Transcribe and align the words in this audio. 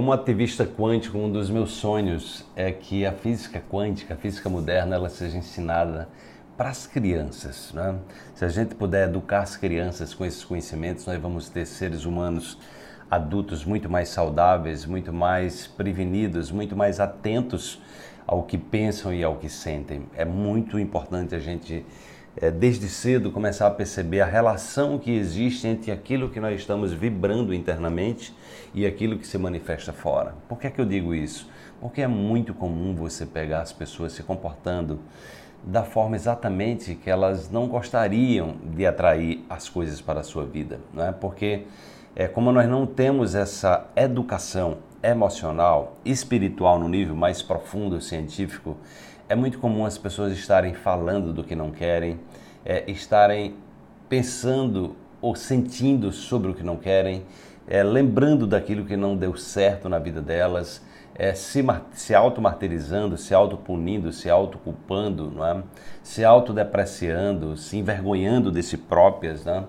Como 0.00 0.14
ativista 0.14 0.64
quântico, 0.64 1.18
um 1.18 1.30
dos 1.30 1.50
meus 1.50 1.72
sonhos 1.72 2.42
é 2.56 2.72
que 2.72 3.04
a 3.04 3.12
física 3.12 3.62
quântica, 3.70 4.14
a 4.14 4.16
física 4.16 4.48
moderna, 4.48 4.96
ela 4.96 5.10
seja 5.10 5.36
ensinada 5.36 6.08
para 6.56 6.70
as 6.70 6.86
crianças. 6.86 7.70
Né? 7.74 7.96
Se 8.34 8.42
a 8.42 8.48
gente 8.48 8.74
puder 8.74 9.10
educar 9.10 9.40
as 9.40 9.58
crianças 9.58 10.14
com 10.14 10.24
esses 10.24 10.42
conhecimentos, 10.42 11.04
nós 11.04 11.20
vamos 11.20 11.50
ter 11.50 11.66
seres 11.66 12.06
humanos 12.06 12.56
adultos 13.10 13.62
muito 13.62 13.90
mais 13.90 14.08
saudáveis, 14.08 14.86
muito 14.86 15.12
mais 15.12 15.66
prevenidos, 15.66 16.50
muito 16.50 16.74
mais 16.74 16.98
atentos 16.98 17.78
ao 18.26 18.44
que 18.44 18.56
pensam 18.56 19.12
e 19.12 19.22
ao 19.22 19.36
que 19.36 19.50
sentem. 19.50 20.06
É 20.16 20.24
muito 20.24 20.78
importante 20.78 21.34
a 21.34 21.38
gente 21.38 21.84
é, 22.36 22.50
desde 22.50 22.88
cedo 22.88 23.30
começar 23.30 23.66
a 23.66 23.70
perceber 23.70 24.20
a 24.20 24.26
relação 24.26 24.98
que 24.98 25.10
existe 25.10 25.66
entre 25.66 25.90
aquilo 25.90 26.28
que 26.28 26.40
nós 26.40 26.58
estamos 26.58 26.92
vibrando 26.92 27.52
internamente 27.52 28.34
e 28.74 28.86
aquilo 28.86 29.18
que 29.18 29.26
se 29.26 29.36
manifesta 29.36 29.92
fora. 29.92 30.34
Por 30.48 30.58
que 30.58 30.66
é 30.66 30.70
que 30.70 30.80
eu 30.80 30.86
digo 30.86 31.14
isso? 31.14 31.48
Porque 31.80 32.02
é 32.02 32.06
muito 32.06 32.54
comum 32.54 32.94
você 32.94 33.26
pegar 33.26 33.62
as 33.62 33.72
pessoas 33.72 34.12
se 34.12 34.22
comportando 34.22 35.00
da 35.62 35.82
forma 35.82 36.16
exatamente 36.16 36.94
que 36.94 37.10
elas 37.10 37.50
não 37.50 37.68
gostariam 37.68 38.56
de 38.74 38.86
atrair 38.86 39.44
as 39.48 39.68
coisas 39.68 40.00
para 40.00 40.20
a 40.20 40.22
sua 40.22 40.46
vida, 40.46 40.80
não 40.92 41.06
é? 41.06 41.12
Porque 41.12 41.64
é, 42.16 42.26
como 42.26 42.50
nós 42.50 42.68
não 42.68 42.86
temos 42.86 43.34
essa 43.34 43.86
educação 43.94 44.78
emocional, 45.02 45.96
espiritual 46.04 46.78
no 46.78 46.88
nível 46.88 47.14
mais 47.14 47.42
profundo 47.42 48.00
científico, 48.00 48.76
é 49.30 49.36
muito 49.36 49.60
comum 49.60 49.86
as 49.86 49.96
pessoas 49.96 50.32
estarem 50.32 50.74
falando 50.74 51.32
do 51.32 51.44
que 51.44 51.54
não 51.54 51.70
querem, 51.70 52.18
é, 52.64 52.90
estarem 52.90 53.54
pensando 54.08 54.96
ou 55.22 55.36
sentindo 55.36 56.10
sobre 56.10 56.50
o 56.50 56.54
que 56.54 56.64
não 56.64 56.76
querem, 56.76 57.22
é, 57.68 57.80
lembrando 57.84 58.44
daquilo 58.44 58.84
que 58.84 58.96
não 58.96 59.16
deu 59.16 59.36
certo 59.36 59.88
na 59.88 60.00
vida 60.00 60.20
delas, 60.20 60.82
é, 61.14 61.32
se, 61.32 61.64
se 61.92 62.12
auto-martirizando, 62.12 63.16
se 63.16 63.32
auto-punindo, 63.32 64.12
se 64.12 64.28
auto-culpando, 64.28 65.32
é? 65.44 65.62
se 66.02 66.24
autodepreciando, 66.24 67.56
se 67.56 67.78
envergonhando 67.78 68.50
de 68.50 68.64
si 68.64 68.76
próprias. 68.76 69.44
Né? 69.44 69.62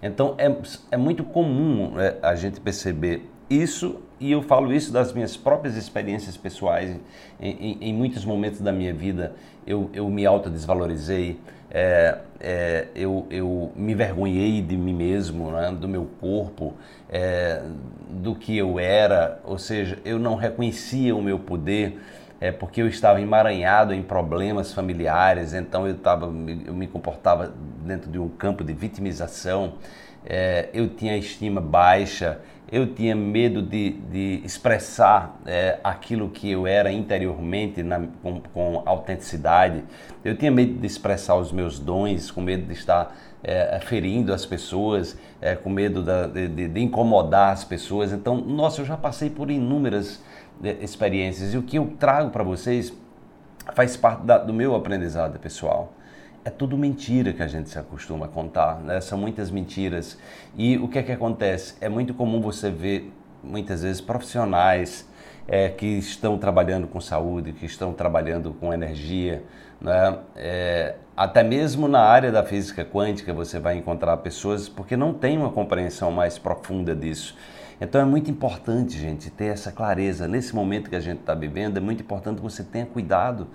Então 0.00 0.36
é, 0.38 0.54
é 0.92 0.96
muito 0.96 1.24
comum 1.24 1.98
é, 1.98 2.14
a 2.22 2.36
gente 2.36 2.60
perceber 2.60 3.28
isso, 3.48 3.96
e 4.20 4.30
eu 4.30 4.42
falo 4.42 4.72
isso 4.72 4.92
das 4.92 5.12
minhas 5.12 5.36
próprias 5.36 5.76
experiências 5.76 6.36
pessoais. 6.36 6.96
Em, 7.40 7.50
em, 7.50 7.78
em 7.80 7.94
muitos 7.94 8.24
momentos 8.24 8.60
da 8.60 8.72
minha 8.72 8.92
vida 8.92 9.32
eu, 9.66 9.90
eu 9.92 10.08
me 10.08 10.24
autodesvalorizei, 10.26 11.38
é, 11.70 12.18
é, 12.40 12.88
eu, 12.94 13.26
eu 13.30 13.72
me 13.76 13.94
vergonhei 13.94 14.62
de 14.62 14.76
mim 14.76 14.94
mesmo, 14.94 15.50
né, 15.50 15.70
do 15.78 15.86
meu 15.86 16.08
corpo, 16.20 16.74
é, 17.10 17.62
do 18.08 18.34
que 18.34 18.56
eu 18.56 18.78
era, 18.78 19.40
ou 19.44 19.58
seja, 19.58 19.98
eu 20.04 20.18
não 20.18 20.34
reconhecia 20.34 21.14
o 21.14 21.22
meu 21.22 21.38
poder. 21.38 22.00
É 22.40 22.52
porque 22.52 22.80
eu 22.80 22.88
estava 22.88 23.20
emaranhado 23.20 23.92
em 23.92 24.02
problemas 24.02 24.72
familiares, 24.72 25.54
então 25.54 25.88
eu, 25.88 25.96
tava, 25.96 26.26
eu 26.26 26.72
me 26.72 26.86
comportava 26.86 27.52
dentro 27.84 28.10
de 28.10 28.18
um 28.18 28.28
campo 28.28 28.62
de 28.62 28.72
vitimização, 28.72 29.74
é, 30.24 30.68
eu 30.72 30.88
tinha 30.88 31.16
estima 31.16 31.60
baixa, 31.60 32.40
eu 32.70 32.86
tinha 32.94 33.16
medo 33.16 33.62
de, 33.62 33.90
de 33.90 34.42
expressar 34.44 35.40
é, 35.46 35.78
aquilo 35.82 36.28
que 36.28 36.50
eu 36.50 36.66
era 36.66 36.92
interiormente 36.92 37.82
na, 37.82 38.06
com, 38.22 38.40
com, 38.52 38.82
autenticidade, 38.84 39.82
eu 40.22 40.36
tinha 40.36 40.50
medo 40.50 40.74
de 40.74 40.86
expressar 40.86 41.36
os 41.36 41.50
meus 41.50 41.78
dons, 41.78 42.30
com 42.30 42.42
medo 42.42 42.66
de 42.66 42.74
estar 42.74 43.16
é, 43.42 43.80
ferindo 43.80 44.34
as 44.34 44.44
pessoas, 44.44 45.16
é, 45.40 45.54
com 45.54 45.70
medo 45.70 46.02
da, 46.02 46.26
de, 46.26 46.68
de, 46.68 46.80
incomodar 46.80 47.52
as 47.52 47.64
pessoas. 47.64 48.12
Então, 48.12 48.36
nossa, 48.36 48.82
eu 48.82 48.84
já 48.84 48.96
passei 48.96 49.30
por 49.30 49.50
inúmeras 49.50 50.22
experiências 50.80 51.54
e 51.54 51.58
o 51.58 51.62
que 51.62 51.78
eu 51.78 51.92
trago 51.98 52.30
para 52.30 52.42
vocês 52.42 52.92
faz 53.74 53.96
parte 53.96 54.24
da, 54.24 54.38
do 54.38 54.52
meu 54.52 54.74
aprendizado 54.74 55.38
pessoal 55.38 55.92
é 56.44 56.50
tudo 56.50 56.76
mentira 56.76 57.32
que 57.32 57.42
a 57.42 57.46
gente 57.46 57.68
se 57.68 57.78
acostuma 57.78 58.26
a 58.26 58.28
contar, 58.28 58.80
né? 58.80 59.00
São 59.00 59.18
muitas 59.18 59.50
mentiras. 59.50 60.18
E 60.56 60.78
o 60.78 60.88
que 60.88 60.98
é 60.98 61.02
que 61.02 61.12
acontece? 61.12 61.74
É 61.80 61.88
muito 61.88 62.14
comum 62.14 62.40
você 62.40 62.70
ver, 62.70 63.12
muitas 63.42 63.82
vezes, 63.82 64.00
profissionais 64.00 65.06
é, 65.46 65.68
que 65.68 65.86
estão 65.86 66.38
trabalhando 66.38 66.86
com 66.86 67.00
saúde, 67.00 67.52
que 67.52 67.66
estão 67.66 67.92
trabalhando 67.92 68.52
com 68.54 68.72
energia, 68.72 69.44
né? 69.80 70.18
É, 70.36 70.94
até 71.16 71.42
mesmo 71.42 71.88
na 71.88 72.00
área 72.00 72.32
da 72.32 72.44
física 72.44 72.84
quântica 72.84 73.34
você 73.34 73.58
vai 73.58 73.76
encontrar 73.76 74.16
pessoas 74.18 74.68
porque 74.68 74.96
não 74.96 75.12
tem 75.12 75.36
uma 75.36 75.50
compreensão 75.50 76.10
mais 76.10 76.38
profunda 76.38 76.94
disso. 76.94 77.36
Então 77.80 78.00
é 78.00 78.04
muito 78.04 78.30
importante, 78.30 78.98
gente, 78.98 79.30
ter 79.30 79.46
essa 79.46 79.70
clareza. 79.70 80.26
Nesse 80.26 80.54
momento 80.54 80.90
que 80.90 80.96
a 80.96 81.00
gente 81.00 81.20
está 81.20 81.34
vivendo, 81.34 81.76
é 81.76 81.80
muito 81.80 82.02
importante 82.02 82.36
que 82.36 82.42
você 82.42 82.64
tenha 82.64 82.86
cuidado 82.86 83.48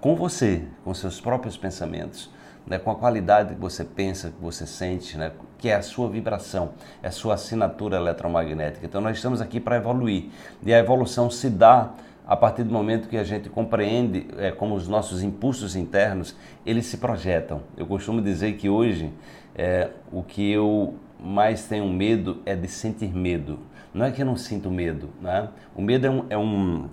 com 0.00 0.16
você, 0.16 0.64
com 0.84 0.92
seus 0.94 1.20
próprios 1.20 1.56
pensamentos 1.56 2.30
né, 2.68 2.78
com 2.78 2.90
a 2.90 2.94
qualidade 2.94 3.54
que 3.54 3.60
você 3.60 3.84
pensa, 3.84 4.30
que 4.30 4.40
você 4.40 4.66
sente, 4.66 5.16
né, 5.16 5.32
que 5.56 5.68
é 5.68 5.74
a 5.74 5.82
sua 5.82 6.08
vibração, 6.08 6.72
é 7.02 7.08
a 7.08 7.10
sua 7.10 7.34
assinatura 7.34 7.96
eletromagnética. 7.96 8.84
Então 8.84 9.00
nós 9.00 9.16
estamos 9.16 9.40
aqui 9.40 9.58
para 9.58 9.76
evoluir 9.76 10.26
e 10.62 10.72
a 10.72 10.78
evolução 10.78 11.30
se 11.30 11.48
dá 11.48 11.90
a 12.28 12.36
partir 12.36 12.62
do 12.62 12.72
momento 12.72 13.08
que 13.08 13.16
a 13.16 13.24
gente 13.24 13.48
compreende 13.48 14.26
é, 14.36 14.50
como 14.50 14.74
os 14.74 14.86
nossos 14.86 15.22
impulsos 15.22 15.74
internos 15.74 16.36
eles 16.66 16.84
se 16.84 16.98
projetam. 16.98 17.62
Eu 17.74 17.86
costumo 17.86 18.20
dizer 18.20 18.52
que 18.58 18.68
hoje 18.68 19.10
é, 19.56 19.88
o 20.12 20.22
que 20.22 20.48
eu 20.50 20.94
mais 21.18 21.66
tenho 21.66 21.88
medo 21.88 22.42
é 22.44 22.54
de 22.54 22.68
sentir 22.68 23.16
medo. 23.16 23.58
Não 23.94 24.04
é 24.04 24.12
que 24.12 24.20
eu 24.20 24.26
não 24.26 24.36
sinto 24.36 24.70
medo, 24.70 25.08
né? 25.22 25.48
O 25.74 25.80
medo 25.80 26.06
é 26.06 26.10
um, 26.10 26.24
é 26.28 26.38
um 26.38 26.88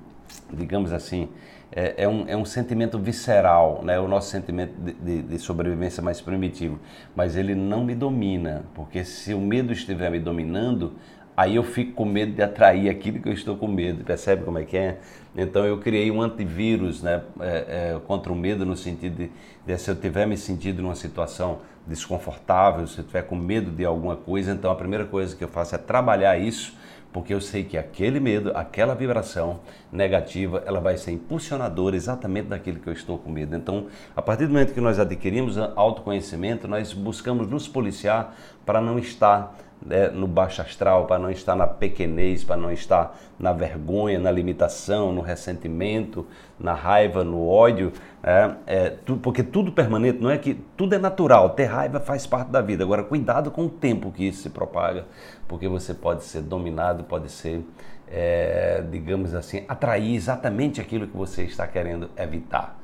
digamos 0.53 0.93
assim, 0.93 1.29
é, 1.71 2.03
é, 2.03 2.07
um, 2.07 2.25
é 2.27 2.37
um 2.37 2.45
sentimento 2.45 2.97
visceral, 2.97 3.81
né? 3.83 3.99
o 3.99 4.07
nosso 4.07 4.29
sentimento 4.29 4.73
de, 4.79 4.93
de, 4.93 5.21
de, 5.21 5.39
sobrevivência 5.39 6.01
mais 6.01 6.21
primitivo, 6.21 6.79
mas 7.15 7.35
ele 7.35 7.53
não 7.53 7.83
me 7.83 7.93
domina, 7.93 8.63
porque 8.73 9.03
se 9.03 9.33
o 9.33 9.41
medo 9.41 9.73
estiver 9.73 10.09
me 10.09 10.19
dominando, 10.19 10.93
aí 11.35 11.55
eu 11.55 11.63
fico 11.63 11.93
com 11.93 12.05
medo 12.05 12.33
de 12.33 12.41
atrair 12.41 12.89
aquilo 12.89 13.19
que 13.19 13.29
eu 13.29 13.33
estou 13.33 13.57
com 13.57 13.67
medo, 13.67 14.03
percebe 14.03 14.43
como 14.43 14.57
é 14.57 14.63
que 14.63 14.77
é? 14.77 14.99
Então 15.35 15.65
eu 15.65 15.77
criei 15.79 16.09
um 16.11 16.21
antivírus 16.21 17.03
né, 17.03 17.21
é, 17.39 17.93
é, 17.95 17.99
contra 18.07 18.31
o 18.31 18.35
medo 18.35 18.65
no 18.65 18.75
sentido 18.75 19.17
de, 19.17 19.31
de 19.65 19.77
se 19.77 19.89
eu 19.91 19.95
tiver 19.95 20.25
me 20.25 20.37
sentido 20.37 20.81
numa 20.81 20.95
situação 20.95 21.59
desconfortável, 21.85 22.87
se 22.87 22.99
eu 22.99 23.05
tiver 23.05 23.23
com 23.23 23.35
medo 23.35 23.69
de 23.69 23.85
alguma 23.85 24.15
coisa, 24.15 24.51
então 24.51 24.71
a 24.71 24.75
primeira 24.75 25.05
coisa 25.05 25.35
que 25.35 25.43
eu 25.43 25.49
faço 25.49 25.75
é 25.75 25.77
trabalhar 25.77 26.37
isso 26.37 26.73
porque 27.15 27.33
eu 27.33 27.39
sei 27.39 27.63
que 27.63 27.77
aquele 27.77 28.19
medo, 28.19 28.51
aquela 28.53 28.93
vibração 28.93 29.61
negativa, 29.89 30.61
ela 30.65 30.81
vai 30.81 30.97
ser 30.97 31.11
impulsionadora 31.11 31.95
exatamente 31.95 32.49
daquilo 32.49 32.77
que 32.77 32.87
eu 32.87 32.91
estou 32.91 33.17
com 33.17 33.31
medo. 33.31 33.55
Então, 33.55 33.87
a 34.13 34.21
partir 34.21 34.47
do 34.47 34.51
momento 34.51 34.73
que 34.73 34.81
nós 34.81 34.99
adquirimos 34.99 35.57
autoconhecimento, 35.57 36.67
nós 36.67 36.91
buscamos 36.91 37.47
nos 37.47 37.69
policiar 37.69 38.35
para 38.65 38.81
não 38.81 38.99
estar 38.99 39.57
né, 39.83 40.09
no 40.09 40.27
baixo 40.27 40.61
astral, 40.61 41.05
para 41.05 41.19
não 41.19 41.29
estar 41.29 41.55
na 41.55 41.67
pequenez, 41.67 42.43
para 42.43 42.57
não 42.57 42.71
estar 42.71 43.17
na 43.39 43.53
vergonha, 43.53 44.19
na 44.19 44.31
limitação, 44.31 45.11
no 45.11 45.21
ressentimento, 45.21 46.25
na 46.59 46.73
raiva, 46.73 47.23
no 47.23 47.47
ódio, 47.47 47.91
é, 48.23 48.51
é, 48.65 48.89
tu, 48.89 49.17
porque 49.17 49.43
tudo 49.43 49.71
permanente, 49.71 50.19
não 50.19 50.29
é 50.29 50.37
que 50.37 50.55
tudo 50.75 50.95
é 50.95 50.97
natural, 50.97 51.51
ter 51.51 51.65
raiva 51.65 51.99
faz 51.99 52.25
parte 52.25 52.49
da 52.49 52.61
vida. 52.61 52.83
Agora, 52.83 53.03
cuidado 53.03 53.51
com 53.51 53.65
o 53.65 53.69
tempo 53.69 54.11
que 54.11 54.27
isso 54.27 54.43
se 54.43 54.49
propaga, 54.49 55.05
porque 55.47 55.67
você 55.67 55.93
pode 55.93 56.23
ser 56.23 56.41
dominado, 56.41 57.03
pode 57.03 57.31
ser, 57.31 57.63
é, 58.07 58.83
digamos 58.89 59.35
assim, 59.35 59.63
atrair 59.67 60.15
exatamente 60.15 60.81
aquilo 60.81 61.07
que 61.07 61.15
você 61.15 61.43
está 61.43 61.67
querendo 61.67 62.09
evitar. 62.17 62.79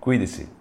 Cuide-se. 0.00 0.59